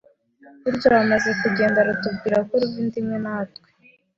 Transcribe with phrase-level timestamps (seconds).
[0.63, 3.67] Burya wamaze kugenda rutubwira ko ruva inda imwe na twe